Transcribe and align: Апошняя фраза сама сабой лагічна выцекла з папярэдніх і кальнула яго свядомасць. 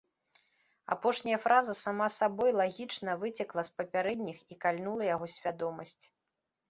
Апошняя 0.93 1.37
фраза 1.43 1.75
сама 1.81 2.07
сабой 2.15 2.51
лагічна 2.61 3.11
выцекла 3.25 3.61
з 3.69 3.75
папярэдніх 3.83 4.37
і 4.55 4.59
кальнула 4.65 5.03
яго 5.15 5.25
свядомасць. 5.35 6.01